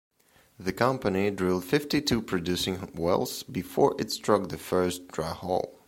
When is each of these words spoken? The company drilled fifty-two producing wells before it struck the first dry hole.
The 0.57 0.73
company 0.73 1.29
drilled 1.29 1.63
fifty-two 1.65 2.23
producing 2.23 2.89
wells 2.95 3.43
before 3.43 3.93
it 3.99 4.11
struck 4.11 4.49
the 4.49 4.57
first 4.57 5.09
dry 5.09 5.31
hole. 5.33 5.77